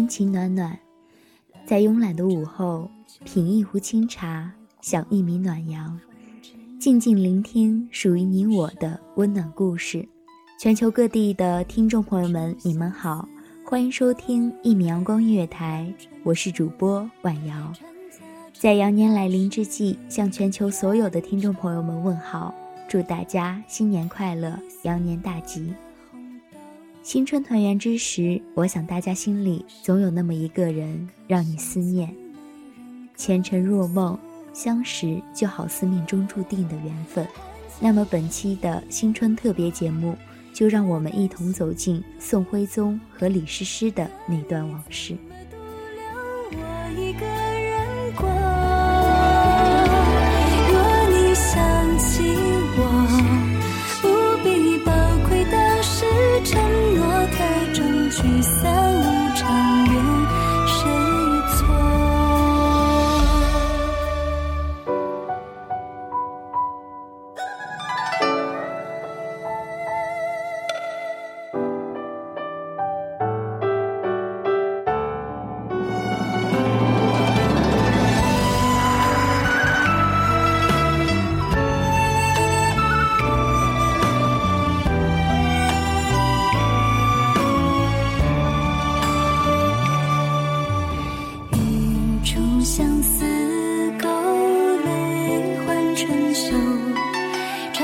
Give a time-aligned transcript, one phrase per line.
[0.00, 0.78] 真情暖暖，
[1.66, 2.90] 在慵懒的午后，
[3.22, 4.50] 品一壶清茶，
[4.80, 6.00] 享一米暖阳，
[6.78, 10.08] 静静聆听属于你我的温暖故事。
[10.58, 13.28] 全球各地的听众朋友们，你们好，
[13.62, 15.92] 欢迎收听一米阳光音乐台，
[16.24, 17.70] 我是主播婉瑶。
[18.54, 22.54] 在羊年来临之际，向全球所有的听众朋友们问好，
[22.88, 25.74] 祝大家新年快乐，羊年大吉。
[27.02, 32.14] 新春团圆之时，我想大家心里总有那么一个人让你思念。
[33.16, 34.18] 前尘若梦，
[34.52, 37.26] 相识就好似命中注定的缘分。
[37.80, 40.14] 那么本期的新春特别节目，
[40.52, 45.16] 就让我们一同走进宋徽宗和李师师的那段往事。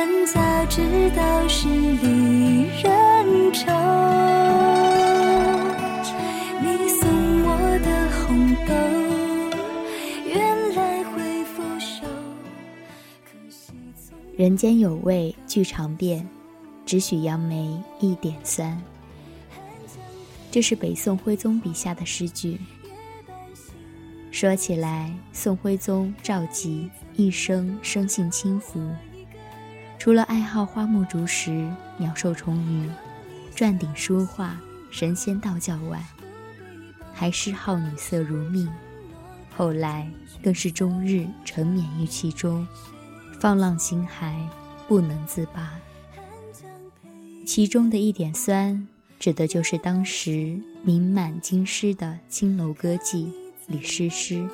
[0.06, 3.66] 传家之道是离人愁。
[6.62, 7.08] 你送
[7.42, 7.48] 我
[7.82, 8.72] 的红豆，
[10.24, 12.04] 原来会腐朽。
[13.24, 13.72] 可惜
[14.36, 16.24] 人间有味俱尝遍，
[16.84, 18.80] 只许杨梅一点酸。
[20.52, 22.60] 这是北宋徽宗笔下的诗句。
[24.30, 28.88] 说起来，宋徽宗赵佶一生生性轻浮，
[30.06, 31.68] 除了爱好花木竹石、
[31.98, 32.88] 鸟兽虫鱼、
[33.56, 34.56] 篆鼎书画、
[34.88, 36.00] 神仙道教外，
[37.12, 38.72] 还嗜好女色如命。
[39.56, 40.08] 后来
[40.44, 42.64] 更是终日沉湎于其中，
[43.40, 44.32] 放浪形骸，
[44.86, 45.72] 不能自拔。
[47.44, 48.86] 其中的一点酸，
[49.18, 53.28] 指的就是当时名满京师的青楼歌妓
[53.66, 54.48] 李师师。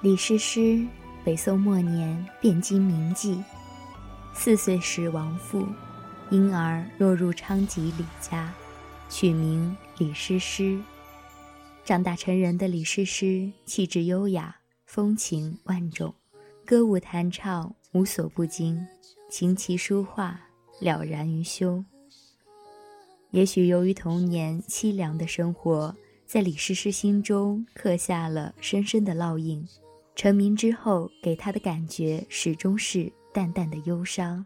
[0.00, 0.86] 李师师，
[1.24, 3.42] 北宋末年汴京名妓，
[4.32, 5.66] 四岁时亡父，
[6.30, 8.54] 因而落入昌吉李家，
[9.10, 10.80] 取名李师师。
[11.84, 14.54] 长大成人的李师师，气质优雅，
[14.86, 16.14] 风情万种，
[16.64, 18.86] 歌舞弹唱无所不精，
[19.28, 20.40] 琴棋书画
[20.78, 21.84] 了然于胸。
[23.32, 29.66] 也许由于童年凄凉的生活，在李师师心中刻下了深深的烙印。
[30.18, 34.44] 成名之后，给他的感觉始终是淡淡的忧伤。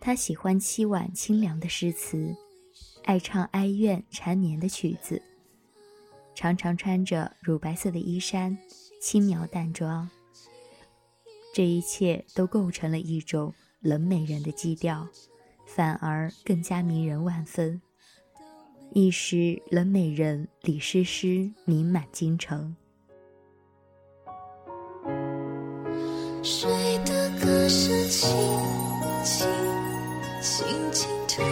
[0.00, 2.32] 他喜欢凄婉清凉的诗词，
[3.02, 5.20] 爱唱哀怨缠绵的曲子，
[6.36, 8.56] 常常穿着乳白色的衣衫，
[9.02, 10.08] 轻描淡妆。
[11.52, 15.08] 这一切都构成了一种冷美人的基调，
[15.66, 17.82] 反而更加迷人万分。
[18.92, 22.76] 一时，冷美人李师师名满京城。
[26.42, 26.70] 谁
[27.04, 28.26] 的歌声轻
[29.22, 29.46] 轻
[30.40, 31.44] 轻轻唱？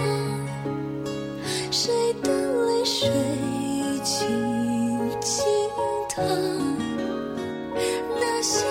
[1.70, 1.92] 谁
[2.22, 2.32] 的
[2.66, 3.10] 泪水
[4.02, 4.26] 静
[5.20, 5.46] 静
[6.08, 6.24] 淌？
[8.18, 8.64] 那些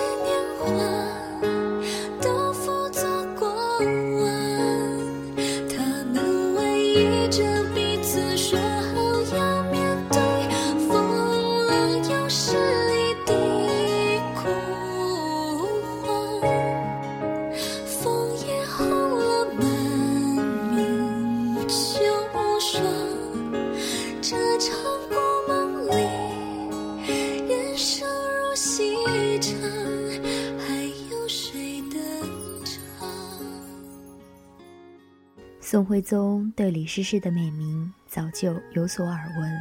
[35.98, 39.60] 徽宗对李师师的美名早就有所耳闻，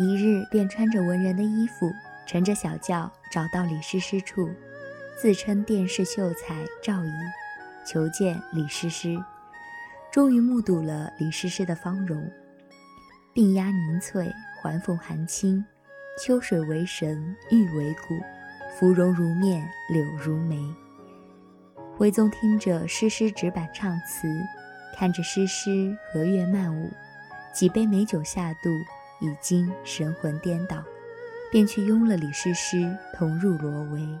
[0.00, 1.92] 一日便穿着文人的衣服，
[2.26, 4.50] 乘着小轿找到李师师处，
[5.16, 7.10] 自称殿试秀才赵乙，
[7.86, 9.16] 求见李师师。
[10.10, 12.28] 终于目睹了李师师的芳容，
[13.32, 14.28] 鬓鸦凝翠，
[14.60, 15.64] 环凤含青，
[16.20, 18.18] 秋水为神，玉为骨，
[18.76, 20.58] 芙蓉如面，柳如眉。
[21.96, 24.26] 徽宗听着诗诗纸板唱词，
[24.96, 26.88] 看着诗诗和月漫舞，
[27.52, 28.70] 几杯美酒下肚，
[29.20, 30.82] 已经神魂颠倒，
[31.50, 34.18] 便去拥了李师师同入罗帷。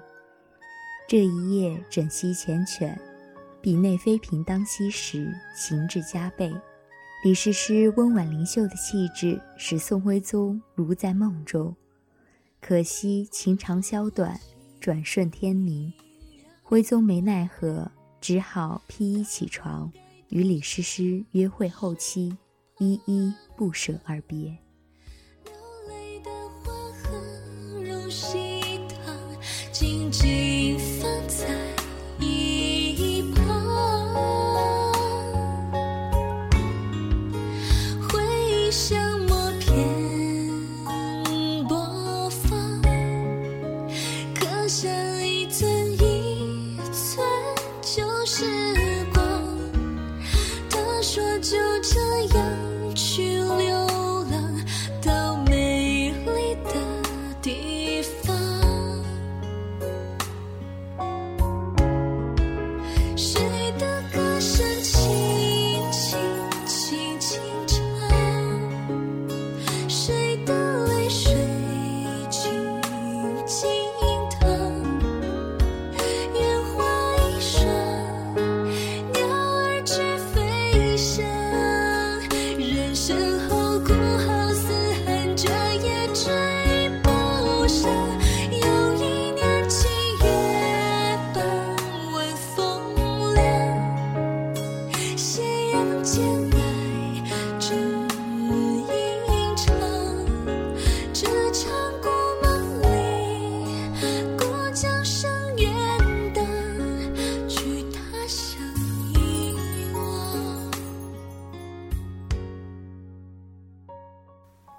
[1.06, 2.92] 这一夜枕溪缱绻，
[3.60, 6.52] 比内妃嫔当夕时，情致加倍。
[7.22, 11.74] 李师师温婉灵秀的气质，使宋徽宗如在梦中。
[12.60, 14.38] 可惜情长宵短，
[14.80, 15.92] 转瞬天明。
[16.62, 17.90] 徽宗没奈何，
[18.20, 19.92] 只好披衣起床，
[20.34, 22.36] 与李诗诗约会后期，
[22.80, 24.63] 依依不舍而别。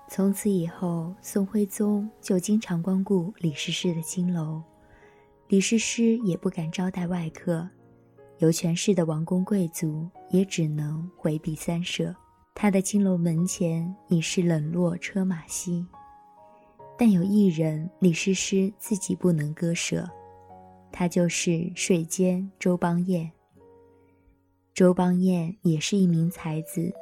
[0.08, 4.62] 从此以后，宋徽宗就经常光顾李师师的青楼，
[5.48, 7.68] 李师师也不敢招待外客，
[8.38, 12.16] 有权势的王公贵族也只能回避三舍。
[12.54, 15.86] 他的青楼门前已是冷落车马稀，
[16.98, 20.08] 但有一人李师师自己不能割舍，
[20.92, 23.30] 他就是睡监周邦彦。
[24.74, 26.94] 周邦彦也是一名才子，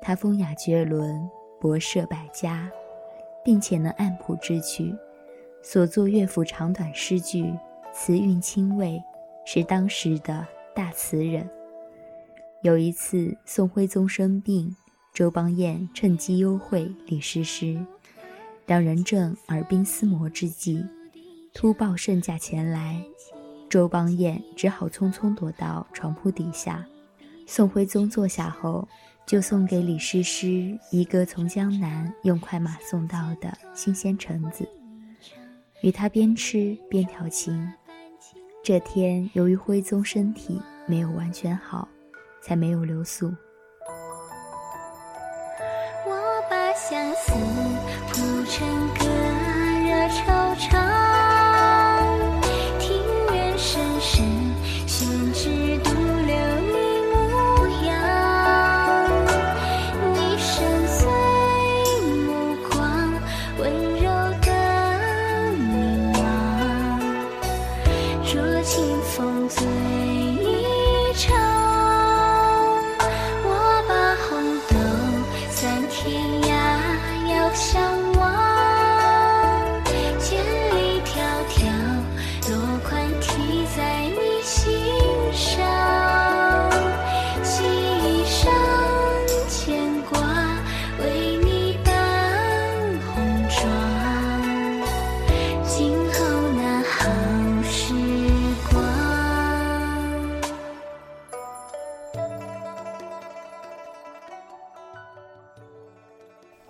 [0.00, 1.28] 他风雅绝伦，
[1.60, 2.70] 博涉百家，
[3.44, 4.94] 并且能按谱制曲，
[5.62, 7.52] 所作乐府长短诗句，
[7.92, 9.02] 词韵清味，
[9.44, 11.48] 是当时的大词人。
[12.62, 14.74] 有一次，宋徽宗生病，
[15.12, 17.78] 周邦彦趁机幽会李师师。
[18.66, 20.84] 两人正耳鬓厮磨之际，
[21.54, 23.02] 突报圣驾前来，
[23.68, 26.86] 周邦彦只好匆匆躲到床铺底下。
[27.46, 28.86] 宋徽宗坐下后，
[29.28, 34.66] 就送给李师师一个从江南用快马送到的新鲜橙子。
[35.82, 37.70] 与他边吃边调情。
[38.64, 41.86] 这天由于徽宗身体没有完全好，
[42.42, 43.30] 才没有留宿。
[46.06, 47.34] 我把相思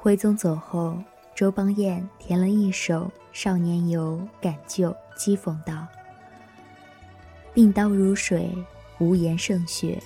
[0.09, 0.97] 徽宗走后，
[1.35, 4.89] 周邦彦填了一首《少年游》感旧，
[5.19, 5.87] 讥讽道
[7.53, 8.51] ：“病刀如水，
[9.01, 9.99] 无言胜雪；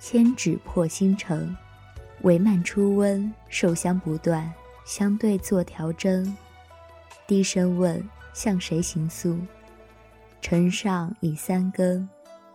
[0.00, 1.56] 千纸破星辰，
[2.24, 4.52] 帷幔初温，受香不断，
[4.84, 6.36] 相对作调针。
[7.28, 9.38] 低声问，向谁行诉？
[10.40, 12.08] 城上已三更，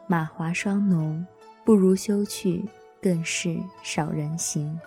[0.07, 1.25] 马华霜浓，
[1.63, 2.65] 不如休去，
[3.01, 4.77] 更是少人行。”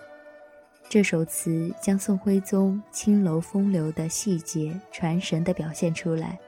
[0.95, 6.39] 这首词将宋徽宗青楼风流的细节传神地表现出来。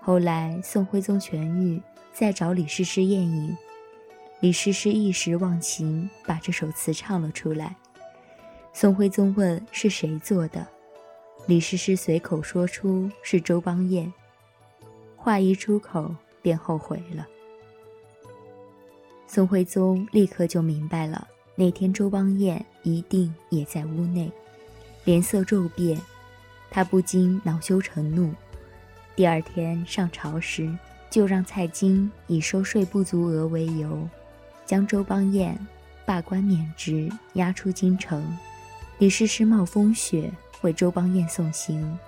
[0.00, 3.58] 后来宋徽宗痊愈，再找李师师宴饮，
[4.38, 7.74] 李师师一时忘情，把这首词唱了出来。
[8.72, 10.64] 宋徽宗问是谁做的，
[11.48, 14.12] 李师师随口说出是周邦彦，
[15.16, 17.26] 话一出口便后悔了。
[19.26, 21.26] 宋徽宗立刻就明白了。
[21.54, 24.30] 那天周邦彦一定也在屋内，
[25.04, 26.00] 脸色骤变，
[26.70, 28.32] 他不禁恼羞成怒。
[29.14, 30.74] 第二天上朝时，
[31.10, 34.08] 就让蔡京以收税不足额为由，
[34.64, 35.58] 将周邦彦
[36.06, 38.24] 罢官免职，押出京城。
[38.98, 41.98] 李师师冒风雪为周邦彦送行，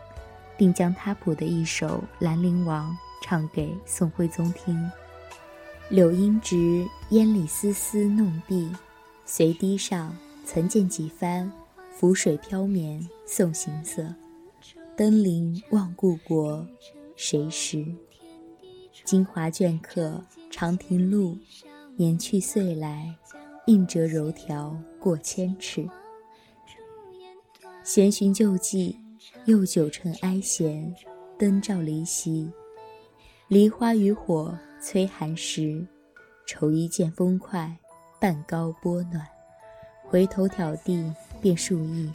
[0.57, 2.91] 并将他谱的一首《兰陵王》
[3.23, 4.91] 唱给宋徽宗听。
[5.91, 8.71] 柳阴直，烟里丝丝弄碧。
[9.25, 11.51] 随堤上曾见几番，
[11.91, 14.15] 浮水飘绵送行色。
[14.97, 16.67] 登临望故国，
[17.17, 17.87] 谁识？
[19.05, 21.39] 京华镌刻长亭路，
[21.97, 23.15] 年去岁来，
[23.67, 25.89] 应折柔条过千尺。
[27.83, 28.99] 闲寻旧迹，
[29.47, 30.95] 又酒趁哀弦，
[31.39, 32.51] 灯照离席。
[33.49, 35.87] 梨花渔火催寒食，
[36.47, 37.79] 愁一见风快。
[38.23, 39.27] 半高波暖，
[40.05, 42.09] 回头挑地便数亿。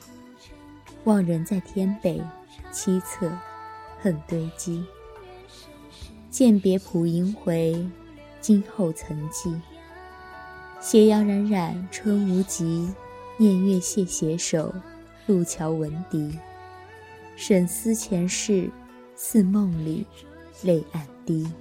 [1.03, 2.23] 望人在天北，
[2.71, 3.29] 凄恻
[4.01, 4.85] 恨堆积。
[6.31, 7.85] 饯别浦萦回，
[8.39, 9.53] 今后曾记。
[10.79, 12.89] 斜阳冉冉春无极，
[13.35, 14.73] 念月谢携手，
[15.25, 16.39] 路桥闻笛。
[17.35, 18.71] 沈思前世，
[19.17, 20.07] 似梦里，
[20.63, 21.51] 泪暗滴。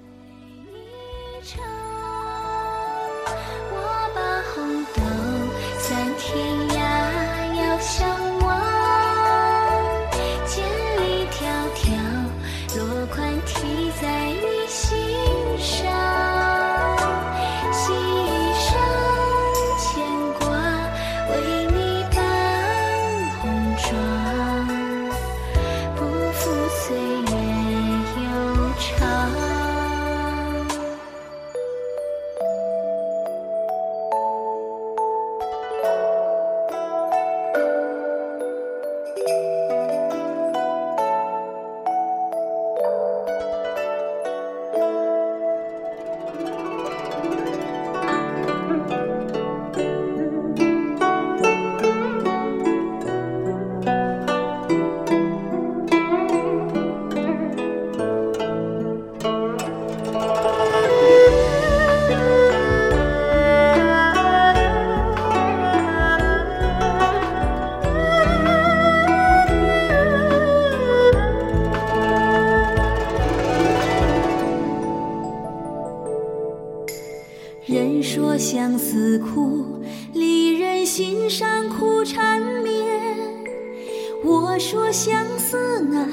[84.56, 86.08] 我说相思难，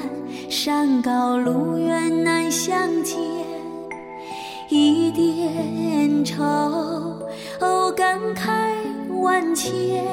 [0.50, 3.18] 山高路远难相见。
[4.68, 6.36] 一点愁，
[7.96, 8.50] 感慨
[9.22, 10.04] 万千。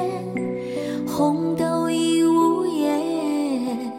[1.06, 3.92] 红豆已无言，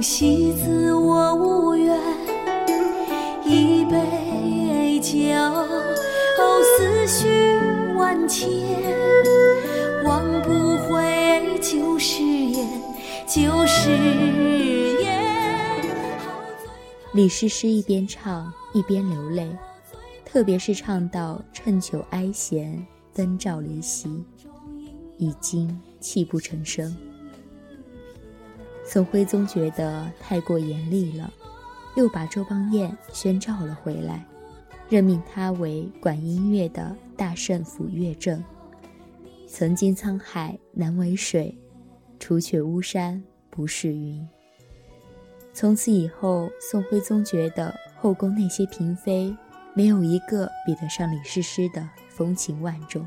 [0.00, 1.94] 红红喜字我无缘。
[3.44, 5.12] 一杯酒，
[6.78, 7.28] 思绪
[7.98, 8.48] 万千，
[10.02, 12.66] 忘不回旧誓言，
[13.26, 13.90] 旧誓
[15.02, 15.84] 言。
[17.12, 19.54] 李师师一边唱一边流泪。
[20.24, 24.24] 特别是唱到“趁酒哀弦，灯照离席”，
[25.18, 26.96] 已经泣不成声。
[28.92, 31.32] 宋徽宗觉得太过严厉了，
[31.94, 34.26] 又把周邦彦宣召了回来，
[34.88, 38.42] 任命他为管音乐的大圣府乐正。
[39.46, 41.56] 曾经沧海难为水，
[42.18, 44.28] 除却巫山不是云。
[45.52, 49.32] 从此以后，宋徽宗觉得后宫那些嫔妃。
[49.72, 53.06] 没有一个比得上李师师的风情万种，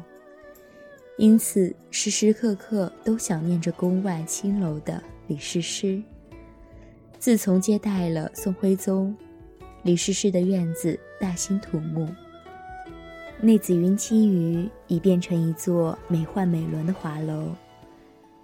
[1.18, 6.02] 因此时时刻刻都想念着宫外青楼的李师师。
[7.20, 9.16] 自从接待了宋徽宗，
[9.84, 12.10] 李师师的院子大兴土木，
[13.40, 17.56] 那紫云栖鱼已变成一座美奂美轮的华楼。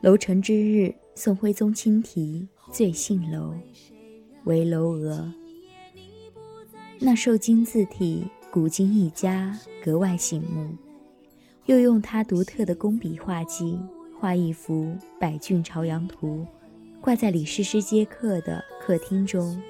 [0.02, 3.54] 楼成之日，宋徽宗亲题醉杏楼，
[4.46, 5.30] 为楼额。
[7.00, 10.70] 那瘦金字体，古今一家，格外醒目。
[11.70, 13.80] 又用他独特的工笔画技，
[14.20, 14.86] 画一幅
[15.20, 16.48] 《百骏朝阳图》，
[17.00, 19.62] 挂在李师师接客的客厅中。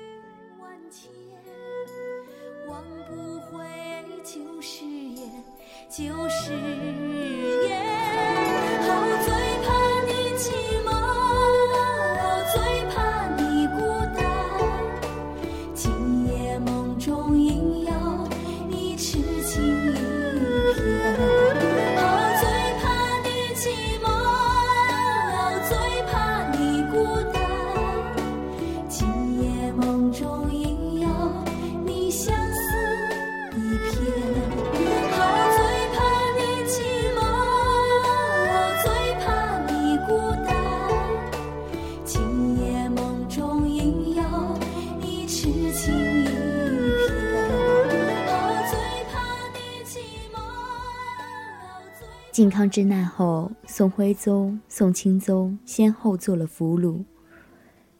[52.50, 57.04] 靖康之难后，宋徽宗、宋钦宗先后做了俘虏。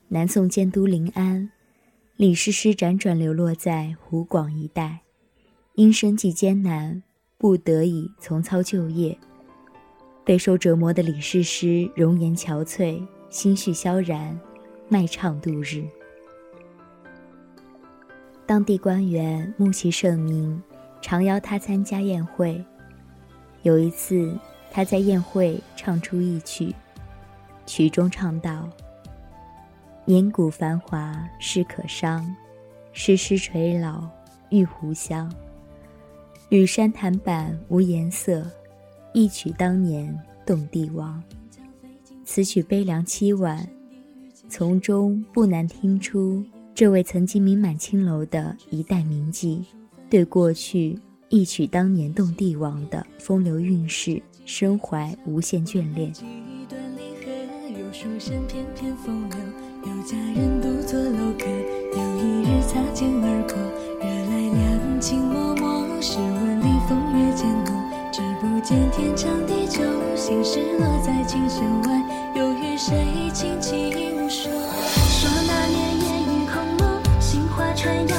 [0.08, 1.52] 南宋监督临安，
[2.16, 5.02] 李师师辗转流落在湖广一带，
[5.76, 7.04] 因生计艰难，
[7.38, 9.16] 不得已从操就业。
[10.26, 14.40] 备受折磨的李师师容颜憔悴，心绪萧然，
[14.88, 15.84] 卖唱度日。
[18.48, 20.60] 当地官员慕其盛名，
[21.04, 22.66] 常邀他参加宴会。
[23.64, 24.38] 有一次，
[24.72, 26.74] 他在宴会唱出一曲，
[27.66, 28.70] 曲中唱道
[30.06, 32.36] ：“年古繁华事可伤，
[32.94, 34.08] 时时垂老
[34.50, 35.32] 玉壶香。
[36.50, 38.50] 吕山檀板无颜色，
[39.14, 41.22] 一曲当年动帝王。”
[42.24, 43.68] 此曲悲凉凄婉，
[44.48, 49.64] 从中不难听出这位曾经名满青楼的一代名妓
[50.10, 50.98] 对过去。
[51.30, 56.12] 一曲当年动帝王的风流韵事，身怀无限眷恋。
[57.72, 59.38] 有书生翩翩风流，
[59.86, 61.46] 有佳人独坐楼阁。
[61.94, 63.54] 有一日擦肩而过，
[64.02, 66.02] 惹来两情脉脉。
[66.02, 67.78] 试问里风月渐浓，
[68.12, 69.84] 只不见天长地久。
[70.16, 71.88] 心事落在琴弦外，
[72.36, 73.92] 又与谁轻轻
[74.28, 74.50] 说？
[74.50, 78.19] 说那年烟雨空蒙，杏花船摇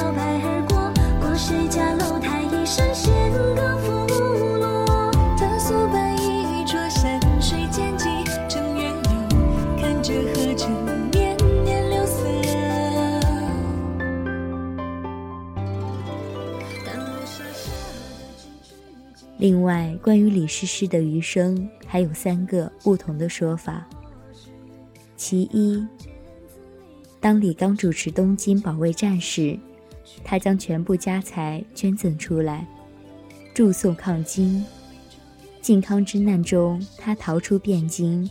[19.41, 23.89] 另外，关于李师师的余生，还有三个不同的说法。
[25.17, 25.83] 其一，
[27.19, 29.57] 当李刚主持东京保卫战时，
[30.23, 32.67] 他将全部家财捐赠出来，
[33.51, 34.63] 助宋抗金。
[35.59, 38.29] 靖康之难中，他逃出汴京，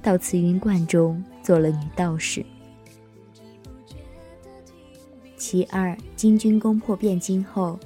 [0.00, 2.46] 到慈云观中做了女道士。
[5.36, 7.80] 其二，金军攻破汴京后，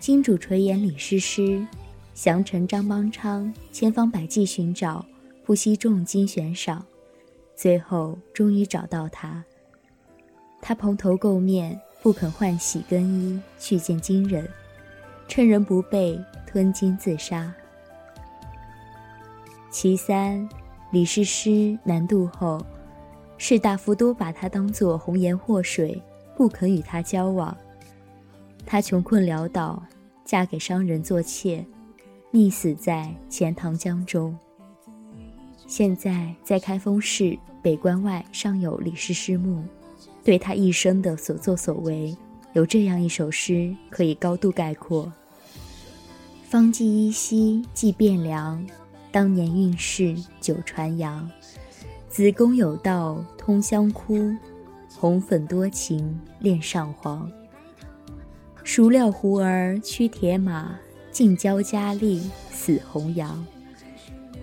[0.00, 1.64] 金主垂涎李师师，
[2.20, 5.06] 降臣张邦昌千方百计寻找，
[5.44, 6.84] 不惜重金悬赏，
[7.54, 9.44] 最后终于找到他。
[10.60, 14.48] 他蓬头垢面，不肯换洗更衣去见金人，
[15.28, 17.54] 趁人不备吞金自杀。
[19.70, 20.48] 其三，
[20.90, 22.60] 李师师南渡后，
[23.36, 26.02] 士大夫都把他当作红颜祸水。
[26.36, 27.56] 不肯与他交往，
[28.66, 29.80] 他穷困潦倒，
[30.24, 31.64] 嫁给商人做妾，
[32.32, 34.36] 溺死在钱塘江中。
[35.66, 39.62] 现在在开封市北关外尚有李师师墓，
[40.24, 42.16] 对他一生的所作所为，
[42.52, 45.12] 有这样一首诗可以高度概括：
[46.44, 48.64] 方剂依稀即汴梁，
[49.10, 51.30] 当年运势久传扬，
[52.08, 54.34] 子宫有道通香窟。
[55.00, 57.30] 红粉多情恋上皇，
[58.64, 60.76] 孰料胡儿驱铁马，
[61.10, 63.44] 尽交佳丽死洪阳。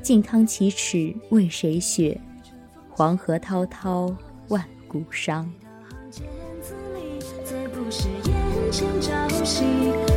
[0.02, 2.20] 靖康耻耻为谁雪？
[2.90, 4.16] 黄河滔滔
[4.50, 5.52] 万古伤。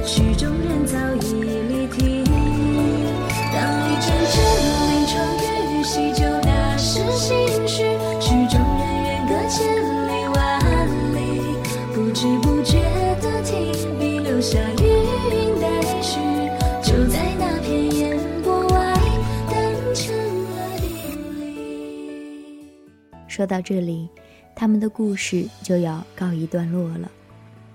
[0.05, 2.25] 曲中人早已离题。
[3.53, 3.57] 当
[3.91, 4.88] 一阵阵
[23.38, 24.09] 说到这里，
[24.53, 27.09] 他们的故事就要告一段落了。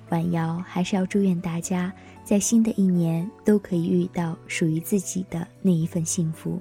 [0.09, 1.89] 晚瑶还是要祝愿大家
[2.21, 6.59] 在新的一年都可以遇到属于自己的那一份幸福。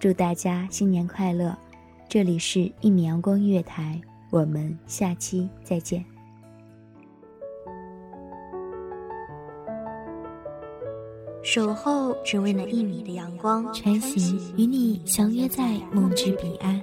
[0.00, 1.56] 祝大家新年快乐！
[2.08, 4.00] 这里是一米阳光音乐台，
[4.30, 6.04] 我们下期再见。
[11.44, 16.82] 守候只为那一米的阳光，穿行与你相约在梦之彼岸。